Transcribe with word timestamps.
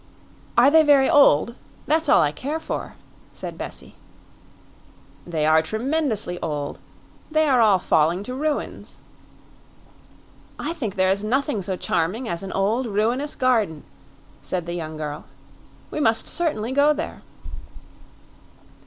"Are 0.57 0.71
they 0.71 0.81
very 0.81 1.07
old? 1.07 1.53
That's 1.85 2.09
all 2.09 2.23
I 2.23 2.31
care 2.31 2.59
for," 2.59 2.95
said 3.33 3.55
Bessie. 3.55 3.93
"They 5.27 5.45
are 5.45 5.61
tremendously 5.61 6.39
old; 6.41 6.79
they 7.29 7.43
are 7.47 7.61
all 7.61 7.77
falling 7.77 8.23
to 8.23 8.33
ruins." 8.33 8.97
"I 10.57 10.73
think 10.73 10.95
there 10.95 11.11
is 11.11 11.23
nothing 11.23 11.61
so 11.61 11.75
charming 11.75 12.27
as 12.27 12.41
an 12.41 12.51
old 12.51 12.87
ruinous 12.87 13.35
garden," 13.35 13.83
said 14.41 14.65
the 14.65 14.73
young 14.73 14.97
girl. 14.97 15.25
"We 15.91 15.99
must 15.99 16.27
certainly 16.27 16.71
go 16.71 16.93
there." 16.93 17.21